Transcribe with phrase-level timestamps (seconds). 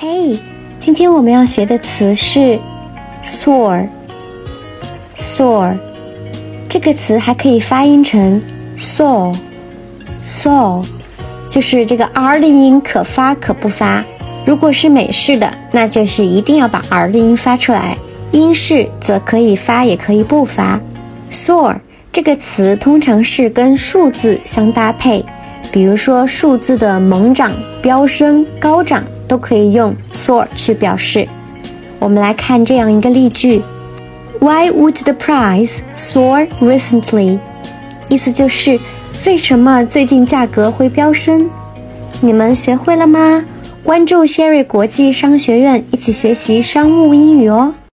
[0.00, 0.38] 嘿，
[0.78, 2.56] 今天我们要学的词是
[3.20, 3.88] soar。
[5.16, 5.76] soar
[6.68, 8.40] 这个词还可以发音成
[8.76, 10.84] saw，saw
[11.48, 14.04] 就是这个 r 的音可发可不发。
[14.46, 17.96] 如果是美式的，那就是一定要把 r 的音发出来；
[18.30, 20.80] 英式则可以发也可以不发。
[21.28, 21.76] soar
[22.12, 25.24] 这个词通常是跟数字相搭配，
[25.72, 27.52] 比如说数字的猛涨、
[27.82, 29.02] 飙升、高涨。
[29.28, 31.28] 都可以用 soar 去表示。
[32.00, 33.62] 我们来看这样一个例句
[34.40, 37.38] ：Why would the price soar recently？
[38.08, 38.80] 意思就是
[39.26, 41.50] 为什么最近价格会飙升？
[42.20, 43.44] 你们学会了吗？
[43.84, 47.74] 关注 Sherry 国际商学院，一起学习商务英语哦。